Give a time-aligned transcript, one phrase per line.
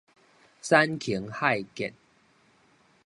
[0.63, 1.93] 山窮海竭